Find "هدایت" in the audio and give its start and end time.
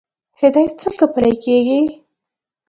0.39-0.73